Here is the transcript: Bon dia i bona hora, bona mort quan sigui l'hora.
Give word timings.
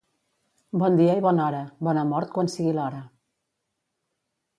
Bon 0.83 0.95
dia 0.99 1.17
i 1.19 1.23
bona 1.25 1.43
hora, 1.47 1.59
bona 1.87 2.05
mort 2.13 2.31
quan 2.37 2.49
sigui 2.55 2.73
l'hora. 2.79 3.03